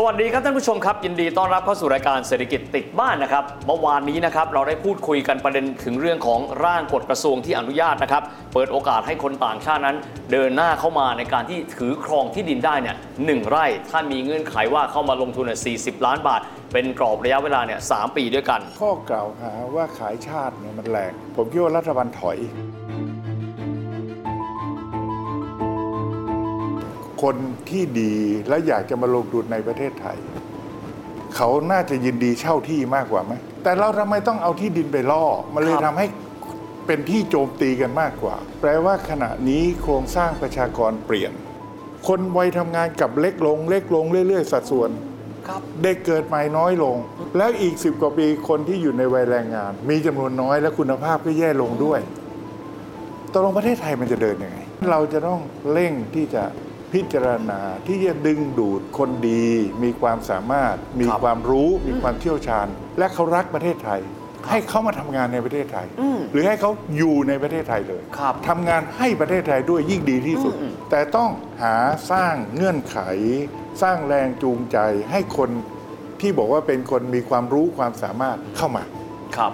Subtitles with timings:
[0.00, 9.96] สวัสดีครับท่านผู้ชมครับ ยินดีต้อนรับเข้าสู่รายการเศรษฐกิจติดบ้านนะครับเมื่อวานนี้นะครับเราได้พูดคุยกันประเด็นถึงเรื่องของร่างกฎกระทรวงที่อนุญาตนะครับเปิดโอกาสให้คนต่างชาตินั้น
[10.32, 16.40] เดินหน้าเข้ามาในการที่ถือครองที่ดินได้เนี่ยหนึ่งไร่ถ้ามีเงื่อนไขว่าเข้ามาลงทุนเนี่ย40ล้านบาท
[16.72, 22.38] เป็นกรอบระยะเวลาเนี่ยสามปีด้วยกัน ข้อกล่าวหาว่าขายชาติเนี่ยมันแรงผมคิดว่ารัฐบาลถอย
[27.22, 27.36] คน
[27.70, 28.14] ที่ดี
[28.48, 30.18] และอยากจะมาลงทุนในประเทศไทย
[31.36, 33.32] เขาน่าจะยินดีเช่าที่มากกว่าไหม
[33.62, 36.06] แต่เราทำไมต้องเอาที่ดินไปล่อมันเลยครับทำให้
[36.86, 41.32] เป็นที่โจมตีกันมากกว่า แปลว่าขณะนี้โครงสร้างประชากรเปลี่ยน
[42.08, 44.90] คนวัยทำงานกับเล็กลง เล็กลงเรื่อย ๆ สัดส่วน
[45.48, 46.96] ครับเด็กเกิดใหม่น้อยลง
[47.36, 52.00] แล้วอีกสิบกว่าปีคนที่อยู่ในวัยแรงงาน มีจำนวนน้อยและคุณภาพก็แย่ลงด้วย
[53.32, 54.58] ตกลงประเทศไทยมันจะเดินยังไง
[54.90, 55.40] เราจะต้อง
[55.72, 56.42] เร่งที่จะ
[56.92, 59.46] พิจารณาที่จะดึงดูดคนดี
[59.82, 62.66] มีความสามารถ มีครับความรู้มีความเชี่ยวชาญ
[62.98, 64.00] และเขารักประเทศไทย
[64.50, 71.30] ให้เขามาทำงานในประเทศไทยอืมหรือให้เขาอยู่ในประเทศไทยเลยครับทำงานให้ประเทศไทยด้วยยิ่งดีที่สุดอืมแต่ต้อง
[71.62, 71.76] หา
[72.10, 72.98] สร้างเงื่อนไข
[73.82, 74.78] สร้างแรงจูงใจ
[75.10, 75.50] ให้คน
[76.20, 78.84] ที่บอกว่าเป็นคนมีความรู้ความสามารถเข้ามา
[79.36, 79.52] ครับ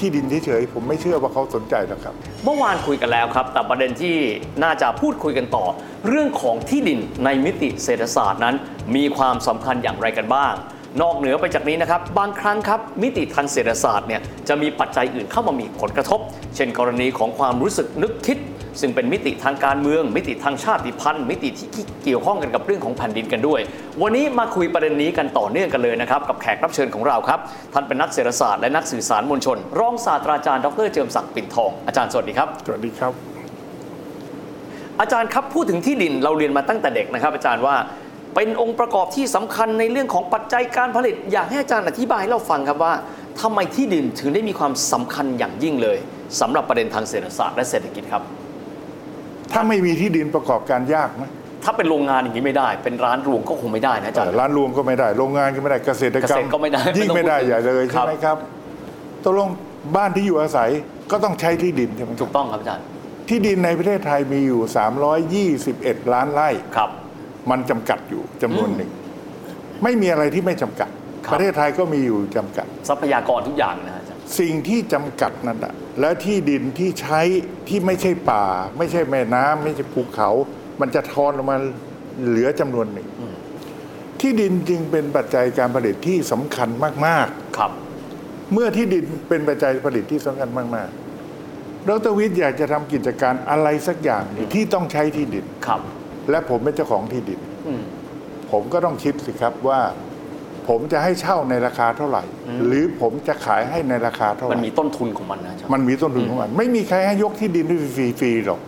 [0.00, 4.16] ที่ดินเฉยๆผมไม่เชื่อว่าเขาสนใจนะครับ เมื่อวานคุยกันแล้วครับ แต่ประเด็นที่
[4.62, 5.64] น่าจะพูดคุยกันต่อ
[6.08, 8.54] เรื่องของที่ดินในมิติเศรษฐศาสตร์นั้น
[8.96, 10.54] มีความสำคัญอย่างไรกันบ้าง
[11.02, 16.20] นอกเหนือไปจากนี้นะครับ บางครั้งครับ มิติทางเศรษฐศาสตร์เนี่ยจะมีปัจจัยอื่นเข้ามามีผลกระทบ
[16.56, 18.38] เช่นกรณีของความรู้สึกนึกคิด
[18.80, 23.60] ซึ่งเป็นมิติทางการเมือง มิติทางชาติพันธุ์ มิติที่เกี่ยวข้องกันกับเรื่องของแผ่นดินกันด้วย
[24.02, 27.40] วันนี้มาคุยประเด็นนี้กันต่อเนื่องกันเลยนะครับกับแขกรับเชิญของเราครับ
[27.72, 33.12] ท่านเป็นนักเศรษฐศาสตร์และนักสื่อสารมวลชน รองศาสตราจารย์ดรเจิมศักดิ์ปิ่นทองอาจารย์สวัสดีครับสวัสดีครับ
[35.00, 37.76] อาจารย์ครับพูดถึงที่ดินเราเรียนมาตั้งแต่เด็กนะครับ อาจารย์ว่า
[38.34, 42.94] เป็นองค์ประกอบที่สำคัญในเรื่องของปัจจัยการผลิต อยากให้อาจารย์อธิบายให้เราฟังครับว่า
[43.40, 45.98] ทำไมที่ดินถึงได้มีความสำคัญอย่างยิ่งเลย
[46.40, 48.22] สำหรับประเด็นทางเศรษฐศาสตร์และเศรษฐกิจครับ
[49.56, 51.24] ถ้าไม่มีที่ดินประกอบการยากไหม
[51.64, 58.36] ถ้าเป็นโรงงานอย่างนี้ไม่ได้ เป็นร้านรวงก็คงไม่ได้นะอาจารย์ร้านรวงก็ไม่ได้ โรงงานก็ไม่ได้เกษตรกรรเกษตรก็ไม่ได้ยิ่งไม่ได้ไม่ต้องพูดใหญ่เลยครัใช่บไหมครับ
[59.24, 59.48] ตกลง
[59.96, 60.70] บ้านที่อยู่อาศัย
[61.12, 62.84] ก็ต้องใช้ที่ดินใช่ไหมคถูรับกต้องครับอาจารย์
[63.28, 64.60] ที่ดินในประเทศไทยมีอยู่
[65.98, 66.90] 321 ล้านไร่ครับ
[67.50, 68.90] มันจำกัดอยู่จำนวนหนึ่ง
[69.82, 70.90] ไม่มีอะไรที่ไม่จำกัด
[71.26, 73.95] ครับประเทศไทยก็มีอยู่จำกัด ทรัพยากรทุกอย่างนะอาจารย์
[74.38, 77.20] สิ่งที่จำกัดนั่นแหะและที่ดินที่ใช้
[77.68, 78.44] ที่ไม่ใช่ป่า
[78.78, 80.30] ไม่ใช่แม่น้ำไม่ใช่ภูเขา
[80.80, 81.56] มันจะทอนลงมา
[82.26, 83.08] เหลือจำนวนหนึ่ง
[84.20, 86.68] ที่ดินจึงเป็นปัจจัยการผลิตที่สำคัญ
[87.06, 87.28] มาก
[87.58, 95.80] ครับๆเมื่อที่ดินเป็นปัจจัยผลิตที่สำคัญมากๆดรวิทย์อยากจะทำกิจการอะไรสักอย่างหนึ่งที่ต้องใช้ที่ดินครับ
[96.30, 97.82] และผมเป็นเจ้าของที่ดินอืม
[98.50, 99.80] ผมก็ต้องคิดสิครับว่า
[100.68, 102.22] ผมจะให้เช่าในราคาเท่าไหร่
[102.66, 108.60] หรือผมจะขายให้ในราคาเท่าไหมันร่มีต้นทุนของมันนะอาจารย์มันมีต้นทุนของมัน ไม่มีใครให้ยกที่ดินให้ฟรีๆหรอก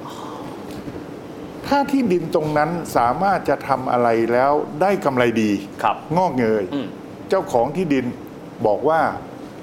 [1.67, 5.51] ถ้าที่ดินตรงนั้นสามารถจะทำอะไรแล้วได้กำไรดี
[5.83, 6.87] ครับ งอกเงยอืม
[7.29, 8.05] เจ้าของที่ดิน
[8.67, 9.01] บอกว่า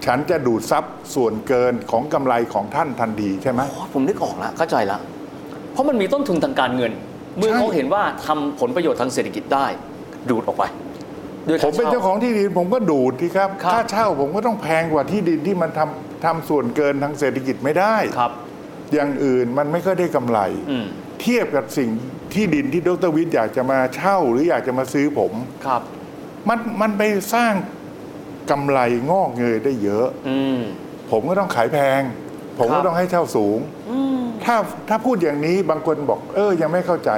[0.06, 0.84] ฉันจะดูดซับ
[1.16, 5.02] ส่วนเกินของกำไรของท่านทันทีใช่ไหมอ๋อผมนึกออกแล้วเข้าใจแล้ว
[5.74, 6.92] เพราะมันมีต้นทุนทางการเงิน
[7.38, 9.66] เมื่อใช่เขาเห็นว่าทำผลประโยชน์ทางเศรษฐกิจได้
[10.30, 10.64] ดูดออกไป
[11.48, 18.32] ด้วยผมเป็นเจ้าของที่ดินผมก็ดูดที่ครับครับ ค่าเช่าผมก็ต้องแพงกว่าที่ดินที่มันทำทำส่วนเกินทางเศรษฐกิจไม่ได้ครับ
[18.94, 20.40] อย่างอื่นมันไม่ค่อยได้กำไร
[20.70, 20.86] อืม
[21.22, 21.90] เทียบกับสิ่ง
[22.34, 25.34] ที่ดินที่ดรวิทย์อยากจะมาเช่าหรืออยากจะมาซื้อผม
[25.66, 25.82] ครับ
[26.50, 27.02] มันมันไป
[27.34, 27.54] สร้าง
[28.52, 28.80] กำไร
[29.12, 30.60] งอกเงยได้เยอะอืม
[31.12, 32.02] ผมก็ต้องขายแพง
[32.60, 34.56] ผมครัก็บต้องให้เช่าสูงอืมถ้า
[34.90, 37.12] ถ้าพูดอย่างนี้บางคนบอก เออยังไม่เข้าใจ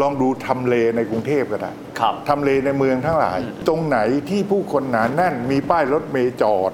[0.00, 3.98] ลองดูทำเลในกรุงเทพก็ได้ครับ ทำเลในเมืองทั้งหลาย ตรงไหน
[4.30, 6.72] ที่ผู้คนหนาแน่น มีป้ายรถเมล์จอด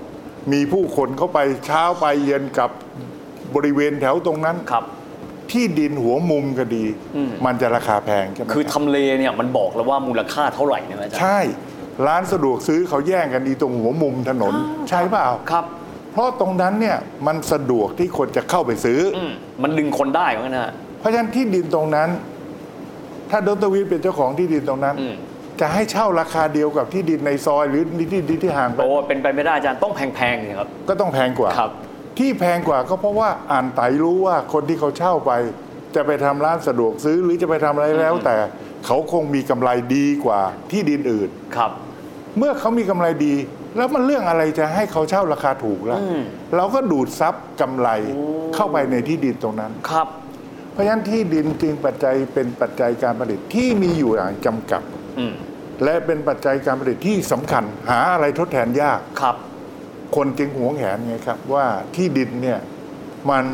[0.53, 2.71] มีผู้คนเข้าไปเช้าไปเย็นกลับ
[3.55, 4.85] บริเวณแถวตรงนั้นครับ
[5.51, 6.85] ที่ดินหัวมุมก็ดี
[7.17, 11.39] อืม มันจะราคาแพงใช่ไหมคือรับทำเลเนี่ยมันบอกแล้วว่ามูลค่าเท่าไหร่นะอาจารย์ใช่
[12.07, 14.55] ร้านสะดวกซื้อเขาแย่งกันดีตรงหัวมุมถนน
[14.89, 15.65] ใช่เปล่า ครับ
[16.13, 16.97] เพราะตรงนั้นเนี่ย
[17.27, 22.09] มันสะดวกที่คนจะเข้าไปซื้ออ อืมมันดึงคนได้เหมือนกันนะ เพราะฉะนั้นที่ดินตรงนั้น
[23.31, 25.17] ถ้าดรวิทย์เป็นเจ้าของที่ดินตรงนั้นอืม
[25.61, 27.83] จะให้เช่าราคาเดียวกับที่ดินในซอยหรือ
[28.13, 31.71] ที่ดินที่ห่างไปโอ้เป็นไปไม่ได้อาจารย์ต้องแพงๆเลยครับก็ต้องแพงกว่าครับ
[32.19, 35.33] ที่แพงกว่าก็เพราะว่าอ่านไตรู้ว่าคนที่เขาเช่าไป
[35.95, 38.37] จะไปทำร้านสะดวกซื้อหรือจะไปทำอะไรแล้ว แต่
[38.87, 40.41] เขาคงมีกำไรดีกว่า
[40.71, 41.71] ที่ดินอื่นครับ
[42.39, 43.35] เมื่อเขามีกำไรดี
[43.77, 46.21] แล้วมันเรื่องอะไรจะให้เขาเช่าราคาถูกล่ะอืม
[46.57, 48.25] เราก็ดูดซับกำไรโอ้
[48.55, 50.07] เข้าไปในที่ดินตรงนั้นครับ
[50.77, 54.83] เพราะฉะนั้นที่ดินจึงปัจจัยเป็นปัจจัยการผลิตที่มีอยู่อย่างจำกัด
[55.19, 55.35] อืม
[55.85, 59.37] และเป็นปัจจัยการผลิตที่สำคัญ หาอะไรทดแทนยากครับ
[60.17, 62.59] คนจึงหวงแหนไงครับ ว่าที่ดินเนี่ย
[63.31, 63.45] มัน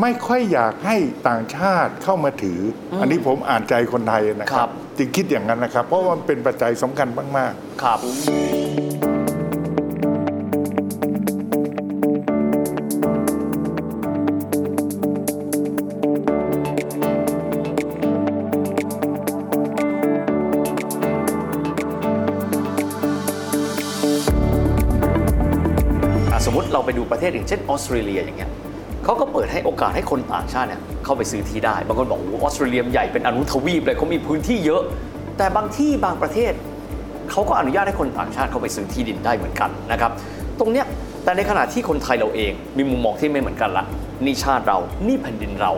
[0.00, 0.96] ไม่ค่อยอยากให้
[1.28, 2.60] ต่างชาติเข้ามาถือ
[2.92, 7.52] ออันนี้ผมอ่านใจคนไทยนะคครัรับบจึงคิดอย่างนั้นนะครับ เพราะว่ามันเป็นปัจจัยสำคัญมาก
[7.82, 7.98] ครับ
[27.06, 28.50] ปดูประเทศอย่างเช่นออสเตรเลียอย่างเงี้ย
[29.04, 34.82] เขาก็เปิดให้โอกาสให้คนต่างชาติเนี่ยเข้าไปซื้อที่ได้ บางคนบอกโอ้โหออสเตรเลียใหญ่เป็นอนุทวีปเลยเขามีพื้นที่เยอะ
[35.38, 36.52] แต่บางที่บางประเทศ
[37.30, 40.12] เขาก็อนุญาตให้คนต่างชาติเข้าไปซื้อที่ดินได้เหมือนกันนะครับ
[40.58, 40.86] ตรงเนี้ย
[41.24, 43.84] แต่ในขณะที่คนไทยเราเองมีมุมมองที่ไม่เหมือนกันละ
[44.24, 45.72] นี่ชาติเรานี่แผ่นดินเรา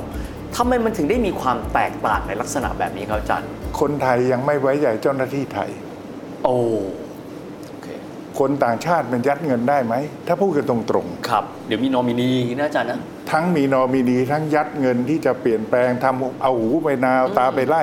[0.56, 5.70] ทำไมมันถึงได้มีความแตกต่างในลักษณะแบบนี้ครับอาจารย์ๆคนไทยยังไม่ไว้ใจเจ้าหน้าที่ไทย
[6.44, 6.64] โอ้โอ
[7.06, 9.94] เคคนต่างชาติมันยัดเงินได้ไหม
[10.26, 17.82] ถ้าพูดกันตรงครับ เดี๋ยวมีนอมินีนะอาจารย์นะๆทั้งมีนอมินีทั้งยัดเงินที่จะเปลี่ยนแปลงทำเอาหูไปนาวตาไปไล่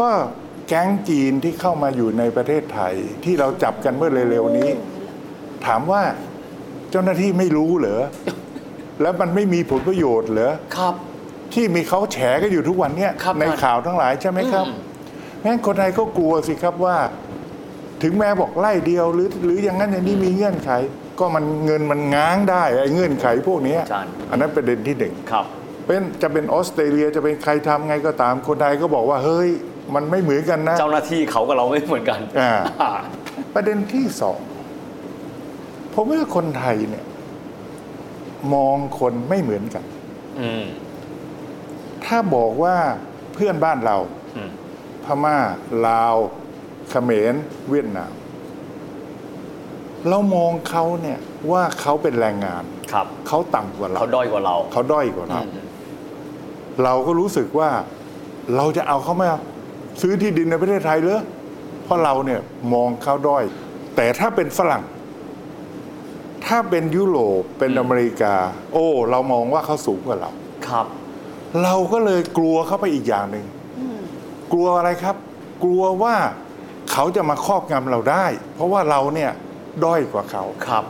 [0.00, 0.10] ก็
[0.68, 4.70] แก๊งจีนที่เข้ามาอยู่ในประเทศไทย ที่เราจับกันเมื่อเร็วๆนี้
[5.66, 6.02] ถามว่า
[6.90, 8.02] เจ้าหน้าที่ไม่รู้เหรอ
[9.02, 10.94] แล้วมันไม่มีผลประโยชน์เหรอครับ
[11.54, 14.76] ที่มีเขาแฉกันอยู่ทุกวันเนี้ยครับในข่าวทั้งหลายใช่ไหมครับอืม
[15.44, 16.96] งั้นคนไทยก็กลัวสิครับว่า
[18.04, 20.70] ถึงแม้บอกไล่เดียวหรือหรืออย่างนั้นอย่างนี้มีเงื่อนไข
[21.18, 25.44] ก็มันเงินมันง้างได้ไอ้เงื่อนไขพวกเนี้ยอาจารย์อันนั้นประเด็นที่หนึ่งครับ
[25.86, 29.50] เป็นจะเป็นออสเตรเลียจะเป็นใครทำไงก็ตามคนไทยก็บอกว่าเฮ้ย
[29.94, 32.52] มันไม่เหมือนกันนะ เจ้าหน้าที่เขากับเราไม่เหมือนกันอ่า
[33.54, 34.38] ประเด็นที่สอง
[35.94, 37.04] ผมว่าคนไทยเนี่ย
[38.54, 39.84] มองคนไม่เหมือนกัน
[40.40, 40.64] อืม
[42.04, 42.76] ถ้าบอกว่า
[43.34, 43.96] เพื่อนบ้านเรา
[44.36, 44.50] อืม
[45.04, 45.36] พม่า
[45.88, 46.16] ลาว
[46.90, 47.34] เขมร
[47.70, 48.12] เวียดนาม
[50.08, 51.18] เรามองเขาเนี่ย
[51.52, 55.50] ว่าเขาเป็นแรงงานครับเขาต่ำกว่าเราเขาด้อยกว่าเราเขาด้อยกว่าเราอืม
[56.84, 57.70] เราก็รู้สึกว่า
[58.56, 59.30] เราจะเอาเขามา
[60.00, 61.22] ซื้อที่ดินในประเทศไทยเหรอ
[61.84, 62.40] เพราะเราเนี่ย
[62.72, 63.44] มองเขาด้อย
[63.96, 64.82] แต่ถ้าเป็นฝรั่ง
[66.46, 68.34] ถ้าเป็นยุโรปเป็นอเมริกา
[68.72, 70.30] โอ้ เรามองว่าเขาสูงกว่าเรา
[70.68, 70.86] ครับ
[71.62, 73.46] เราก็เลยกลัวเข้าไปอีกอย่างหนึ่ง
[74.52, 75.16] กลัวอะไรครับ
[75.64, 76.14] กลัวว่า
[76.92, 79.30] เขาจะมาครอบงำเราได้ เพราะว่าเราเนี่ย
[79.84, 80.84] ด้อยกว่าเขา ครับ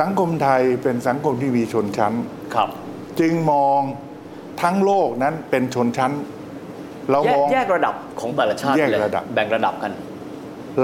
[0.00, 2.12] สังคมไทยเป็นสังคมที่มีชนชั้น
[2.54, 2.68] ครับ
[3.20, 3.80] จึงมอง
[4.62, 6.12] ทั้งโลกนั้นเป็นชนชั้น
[7.10, 9.92] เราแยมกอง แยกระดับของแต่ละชาติแยกเลยระดับ แบ่งระดับกัน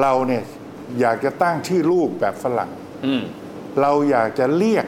[0.01, 0.43] เราเนี่ย
[1.01, 2.71] อยากจะตั้งชื่อลูกแบบฝรั่ง
[3.07, 3.23] อืม
[3.81, 4.87] เราอยากจะเรียก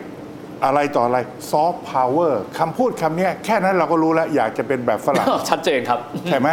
[0.65, 1.19] อะไรต่ออะไร
[1.51, 6.49] ซอฟต์พาวเวอร์คำพูดคำเนี้ยแค่นั้นเราก็รู้แล้ว อยากจะเป็นแบบฝรั่ง ชัดเจนครับ ใช่ไหม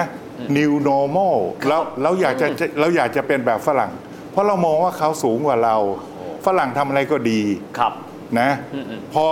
[0.57, 1.35] new normal
[1.69, 2.47] เราเราอยากจะ
[2.79, 3.91] เราอยากจะเป็นแบบฝรั่ง
[4.31, 5.75] เพราะเรามองว่าเขาสูงกว่าเรา
[6.45, 7.41] ฝรั่งทำอะไรก็ดี
[7.79, 7.93] ครับ
[8.39, 9.25] นะอืมอืมพอ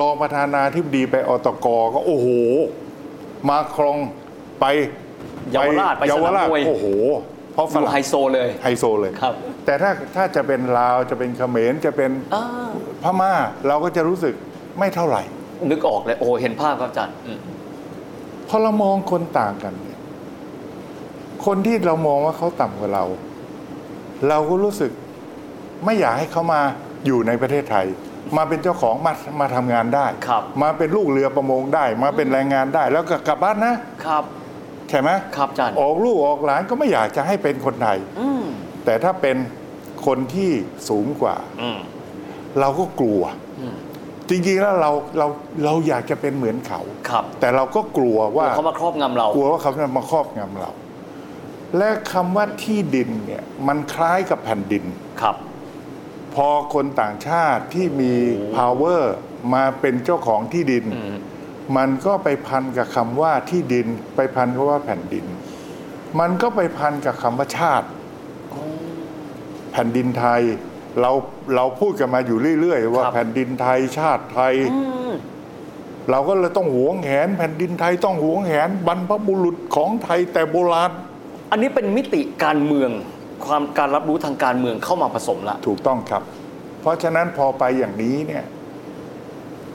[0.00, 2.28] รองประธานาธิบดีไปอตกก็โอ้โห
[3.48, 3.98] มาครอง
[4.60, 4.66] ไป
[5.52, 6.86] เยาวราชไปเยาสวนามราชมวยโอ้โห
[7.52, 9.34] เพราะฝอยู่รั่งไฮโซเลยไฮโซเลยครับ
[9.64, 12.44] แต่ถ้าถ้าจะเป็นลาวจะเป็นเขมรจะเป็นอ่า
[13.02, 13.32] พม่า
[13.66, 14.34] เราก็จะรู้สึก
[14.78, 15.22] ไม่เท่าไหร่
[15.70, 17.38] นึกออกเลยโอ้เห็นภาพครับอาจารย์อืม
[18.48, 19.87] พอเรามองคนต่างกันเนี่ย
[21.46, 23.04] คนที่เรามองว่าเขาต่ำกว่าเรา
[24.28, 24.90] เราก็รู้สึก
[25.84, 26.60] ไม่อยากให้เขามา
[27.06, 27.86] อยู่ในประเทศไทย
[28.36, 33.74] มาเป็นเจ้าของมามาทำงานได้ ครับมาเป็นลูกเรือประมงได้ มาเป็นแรงงานได้ แล้วก็กลับบ้านนะ
[34.06, 34.24] ครับ
[34.90, 38.44] ใช่ไหมครับอาจารย์ ออกลูกออกหลานก็ไม่อยากจะให้เป็นคนไทย อืม
[38.84, 39.36] แต่ถ้าเป็น
[40.06, 40.50] คนที่
[40.88, 41.78] สูงกว่า อืม
[42.60, 43.22] เราก็กลัว
[43.60, 43.76] อืม
[44.28, 45.26] จริงๆแล้วเราเรา
[45.64, 50.70] เราอยากจะเป็นเหมือนเขา ครับแต่เราก็กลัวว่า เขามาครอบงำเรา กลัวว่าเขาจะมาครอบงำเรา
[51.76, 54.84] และคำว่าที่ดินเนี่ยมันคล้ายกับแผ่นดิน
[55.22, 55.36] ครับ
[56.34, 58.14] พอคนต่างชาติที่มี
[58.56, 59.02] power
[59.54, 61.16] มาเป็นเจ้าของที่ดินอืม
[61.76, 65.24] มันก็ไปพันกับคำว่าที่ดิน ไปพันกับว่าแผ่นดิน
[66.20, 67.88] มันก็ไปพันกับคำว่าชาติ
[69.72, 70.42] แผ่นดินไทย
[71.00, 71.12] เรา
[71.54, 75.12] เราพูดกันมาอยู่เรื่อยๆ ว่าครับแผ่นดินไทยชาติไทยอืม
[76.10, 80.92] เราก็เลยต้องหวงแหน แผ่นดินไทยต้องหวงแหนบรรพบุรุษของไทยแต่โบราณ
[81.50, 82.90] อันนี้เป็นมิติการเมือง
[83.46, 86.22] ความการรับรู้ทางการเมืองเข้ามาผสมละถูกต้องครับ
[86.80, 88.44] เพราะฉะนั้นพอไปอย่างนี้เนี่ย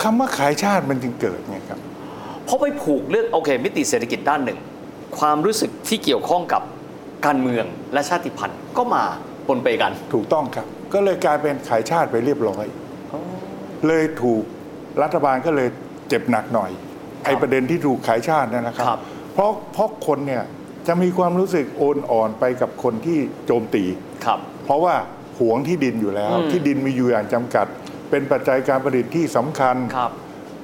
[0.01, 1.79] คำว่าขายชาติมันจึงเกิดไงครับ
[2.45, 4.59] เพราะไปผูกเรื่องโอเค มิติเศรษฐกิจด้านหนึ่ง
[5.19, 6.61] ความรู้สึกที่เกี่ยวข้องกับ
[7.25, 9.03] การเมืองและชาติพันธุ์ก็มา
[9.47, 12.65] ปนเปกัน ถูกต้องครับ ก็เลยกลายเป็นขายชาติไปเรียบร้อย
[13.87, 14.43] เลยถูก
[15.01, 15.67] รัฐบาลก็เลย
[16.09, 16.71] เจ็บหนักหน่อย
[17.25, 18.99] ไอ้ประเด็นที่ถูกขายชาตินั่นนะครัครับ
[19.33, 20.43] เพราะเพราะคนเนี่ย
[20.87, 23.83] จะมีความรู้สึกโอนอ่อนไปกับคนที่โจมตี
[24.25, 24.95] ครับ เพราะว่า
[25.39, 27.65] หวงที่ดินอยู่แล้วอืมที่ดินมีอยู่อย่างจำกัด
[28.09, 30.11] เป็นปัจจัยการผลิตที่สำคัญครับ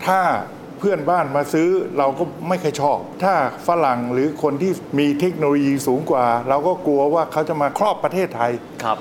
[0.05, 0.21] ถ้า
[0.79, 3.33] เพื่อนบ้านมาซื้อเราก็ไม่เคอยชอบ ถ้า
[3.67, 8.51] ฝรั่งหรือคนที่มีเทคโนโลยีสูงกว่า เราก็กลัวว่าเขาจะมาครอบประเทศไทย
[8.83, 8.97] ครับ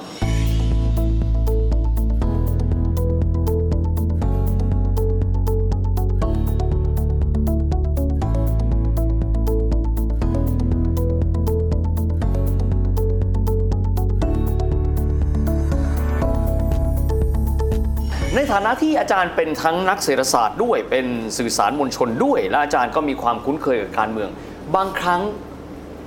[18.40, 21.06] ในฐานะที่อาจารย์เป็นทั้งนักเศรษฐศาสตร์ด้วย เป็น
[21.38, 24.30] สื่อสารมวลชนด้วย และอาจารย์ก็มีความคุ้นเคยกับการเมือง
[24.76, 25.20] บางครั้ง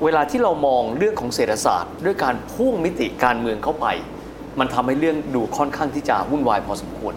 [0.03, 3.87] เวลาที่เรามองเรื่องของเศรษฐศาสตร์ ด้วยการพ่วงมิติการเมืองเข้าไป
[4.59, 7.13] มันทำให้เรื่องดูค่อนข้างที่จะวุ่นวายพอสมควร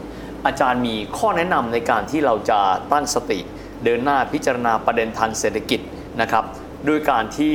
[0.46, 2.60] อาจารย์มีข้อแนะนำในการที่เราจะ
[2.92, 3.38] ตั้งสติ
[3.84, 5.80] เดินหน้าพิจารณาประเด็นทางเศรษฐกิจ
[6.20, 6.44] นะครับ
[6.88, 7.54] ด้วยการที่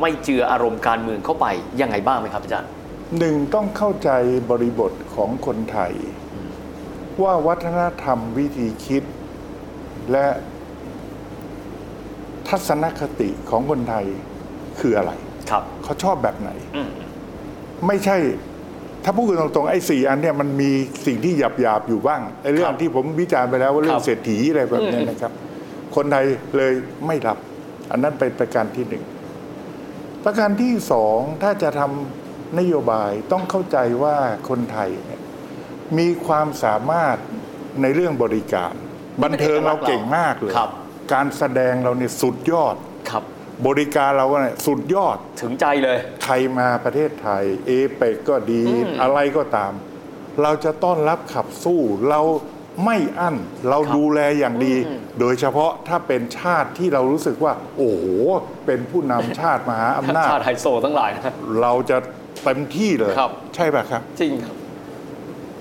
[0.00, 1.46] ไม่เจืออารมณ์การเมืองเข้าไป
[1.80, 2.70] ยังไงบ้างไหมครับอาจารย์
[3.18, 4.10] หนึ่งต้องเข้าใจ
[4.50, 5.92] บริบทของคนไทย
[7.22, 9.02] ว่าวัฒนธรรมวิธีคิด
[10.12, 10.26] และ
[12.48, 14.06] ทัศนคติของคนไทย
[14.80, 15.12] คืออะไร
[15.50, 16.90] ครับ เขาชอบแบบไหนอืม
[17.86, 18.16] ไม่ใช่
[19.04, 20.70] ถ้าพูดกันตรงๆ ไอ้สี่อันเนี่ยมันมี
[21.06, 25.32] สิ่งที่หยาบๆ อยู่บ้างไอ้เรื่อคงรับที่ผมวิจารณ์ไปแล้วว่าเรื่อครังบเศรษฐีอะไรแบบเนี้ยอืมนะครับ
[25.96, 26.24] คนไทย
[26.56, 26.72] เลย
[27.06, 27.38] ไม่รับ
[27.90, 29.04] อันนั้นเป็นประการที่หนึ่ง
[30.24, 34.16] ประการที่สองถ้าจะทำนโยบายต้องเข้าใจว่า
[34.48, 35.21] คนไทยเนี่ย
[35.98, 37.16] มีความสามารถ
[37.82, 38.72] ในเรื่องบริการ
[39.22, 40.70] บันเทิงเราเก่งมากเลยครับ
[41.12, 42.76] การแสดงเราเนี่ยสุดยอด
[43.10, 43.24] ครับ
[43.66, 49.72] บริการเราเนี่ยสุดยอด ถึงใจเลยใครมาประเทศไทย เอเปกก็ดีอืมอะไรก็ตาม
[50.42, 51.80] เราจะต้อนรับขับสู้
[52.10, 52.20] เรา
[52.84, 53.36] ไม่อั้น
[53.68, 58.04] เราครับดูแลอย่างดีอืมโดยเฉพาะถ้าเป็นชาติที่เรารู้สึกว่า โอ้โห
[58.66, 61.98] เป็นผู้นำชาติมหาอำนาจ ชาติไฮโซทั้งหลายนะเราจะ
[62.44, 64.54] เต็มที่เลยครับใช่ป่ะครับ จริงครับ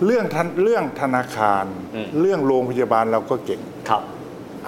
[0.06, 1.66] เรื่องทันเรื่องธนาคาร
[1.96, 4.02] อืมเรื่องโรงพยาบาลเราก็เก่งครับ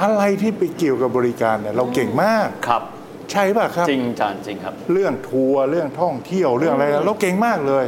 [0.02, 2.84] อะไรที่ไปเกี่ยวกับบริการเนี่ยเราเก่งมากครับ
[3.32, 7.86] ใช่ป่ะครับ จริงอาจารย์จริงครับ เรื่องทัวร์เรื่องท่องเที่ยวเรื่องอะไรอืมเราเก่งมากเลย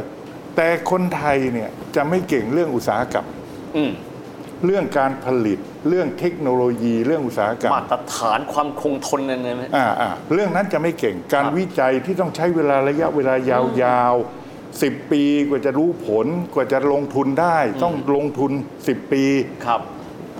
[0.56, 3.26] แต่คนไทยเนี่ยจะไม่เก่งเรื่องอุตสาหกรรม
[3.76, 3.92] อืม
[4.66, 14.45] เรื่องการผลิตเรื่องเทคโนโลยีเรื่องอุตสาหกรรมมาตรฐานความคงทนนั่นไหมอ่าอ่าเรื่องนั้นจะไม่เก่งการครับวิจัยที่ต้องใช้เวลาระยะเวลายาวๆ
[14.82, 18.52] สิบปีกว่าจะรู้ผลกว่าจะลงทุนได้ ต้องลงทุน
[18.82, 19.24] 10 ปี
[19.66, 19.80] ครับ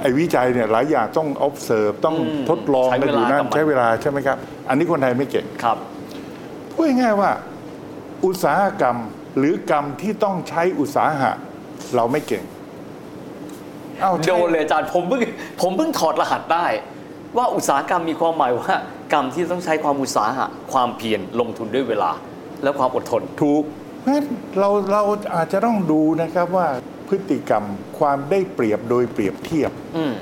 [0.00, 4.36] ไอ้วิจัยเนี่ยหลายอย่างต้อง observe ต้องอืมทดลองใช้กันอยู่เวลานั่กับนมันใช้เวลาใช่ไหมครับ
[4.68, 5.76] อันนี้คนไทยไม่เก่งครับ
[6.72, 7.30] พูดง่ายๆว่า
[8.24, 8.96] อุตสาหกรรม
[9.38, 11.32] หรือกรรมที่ต้องใช้อุตสาหะ
[11.96, 12.44] เราไม่เก่ง
[14.00, 15.20] เอ้าโดใช่นเลยอาจารย์ผมเพิ่ง
[15.60, 16.66] ผมเพิ่งถอดรหัสได้
[17.36, 18.78] ว่าอุตสาหกรรมมีความหมายว่า
[19.12, 22.10] กรรมที่ต้องใช้ความอุตสาหะ ความเพียรลงทุนด้วยเวลา
[22.62, 23.64] และความอดทนถูก
[24.08, 24.24] งั้น
[24.58, 25.02] เราเรา
[25.34, 26.68] อาจจะต้องดูนะครับว่า
[27.08, 27.64] พฤติกรรม
[27.98, 30.14] ความได้เปรียบโดยเปรียบเทียบอืม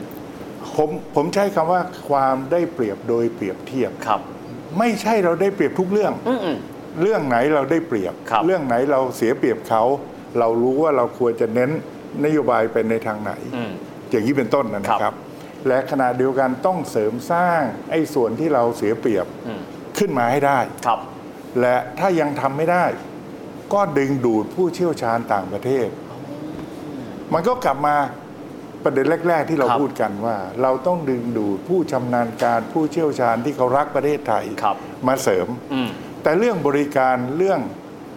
[0.76, 4.20] ผมผมใช้คำว่าความได้เปรียบโดยเปรียบเทียบ ครับ
[4.78, 6.58] ไม่ใช่เราได้เปรียบทุกเรื่อง อืมอืม
[7.02, 9.82] เรื่องไหนเราได้เปรียบ ครับ เรื่องไหนเราเสียเปรียบเขา
[10.38, 11.70] เรารู้ว่าเราควรจะเน้น
[12.24, 13.70] นโยบายไปในทางไหน อืม
[14.10, 15.14] อย่างนี้เป็นต้นนะครันะบครับ
[15.68, 17.60] และขณะเดียวกันต้องเสริมสร้าง
[17.90, 19.60] ไอ้ส่วนที่เราเสียเปรียบอืม
[19.98, 20.98] ขึ้นมาให้ได้ ครับ
[21.60, 22.84] และถ้ายังทำไม่ได้
[23.74, 25.88] ก็ดึงดูดผู้เชี่ยวชาญต่างประเทศ
[27.32, 27.96] มันก็กลับมา
[28.84, 34.76] ประเด็นแรก ๆ ที่เราครับพูดกันว่า เราต้องดึงดูดผู้ชำนาญการผู้เชี่ยวชาญที่เขารักประเทศไทยครับ
[35.06, 35.88] มาเสริมอืม
[36.22, 37.60] แต่เรื่องบริการเรื่อง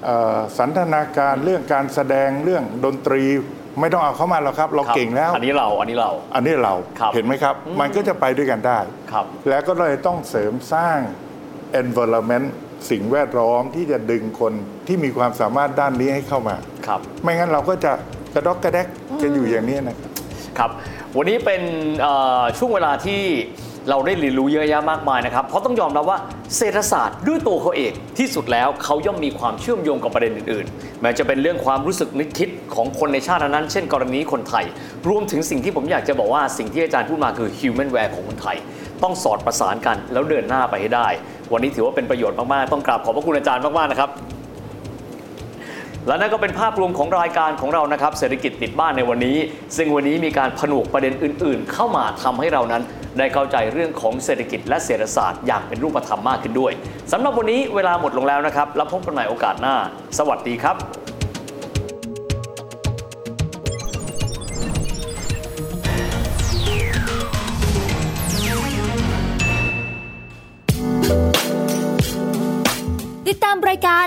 [0.06, 3.24] เออสันทนาการเรื่องการแสดงเรื่องดนตรี
[3.80, 8.80] ไม่ต้องเอาเข้ามาหรอกครับ เราครับเก่งแล้ว อันนี้เราอันนี้เรา อันนี้เราครับเห็นไหมครับ มันก็จะไปด้วยกันได้
[9.12, 10.98] ครับแล้วก็เลยต้องเสริมสร้าง
[11.82, 12.48] environment
[12.90, 14.54] สิ่งแวดล้อมที่จะดึงคน
[14.88, 16.56] ที่มีความสามารถด้านนี้ให้เข้ามา
[16.88, 17.92] ครับ ไม่งั้นเราก็จะ
[18.34, 18.88] กระดอกกระแดก
[19.22, 20.12] จะอยู่อย่างนี้นะครับ
[20.58, 20.72] ครับ
[21.18, 21.62] วันนี้เป็น
[22.02, 23.22] เอ่อช่วงเวลาที่
[23.90, 26.20] เราได้เรียนรู้เยอะแยะมากมายนะครับ เพราะต้องยอมรับว่า
[26.58, 34.66] เศรษฐศาสตร์ด้วยตัวเขาเองที่สุดแล้วเขาย่อมมีความเชื่อมโยงกับประเด็นอื่นๆแม้จะเป็นเรื่องความรู้สึกนึกคิดของคนในชาตินั้นเช่น กรณีคนไทย
[35.10, 38.58] รวมถึงสิ่งที่ผมอยากจะบอกว่าสิ่งที่อาจารย์พูดมาคือ human w a r e ของคนไทย
[39.04, 41.08] ต้องสอดประสานกันแล้วเดินหน้าไปให้ได้
[41.54, 44.10] วันนี้ถือว่าเป็นประโยชน์มาก ๆ ต้องกราบขอบพระคุณอาจารย์มาก ๆ นะครับ
[46.08, 49.38] และนั่นก็เป็นภาพรวมของรายการของเรานะครับ เศรษฐกิจติดบ้านในวันนี้
[49.77, 52.84] ซึ่งวันนี้มีการผนวกประเด็นอื่น ๆ เข้ามาทำให้เรานั้น
[53.18, 56.72] ได้เข้าใจเรื่องของเศรษฐกิจและเศรษฐศาสตร์อย่างเป็นรูปธรรมมากขึ้นด้วย
[57.12, 59.75] สำหรับวันนี้เวลาหมดลงแล้วนะครับแล้วพบกันใหม่โอกาสหน้า
[60.18, 61.07] สวัสดีครับ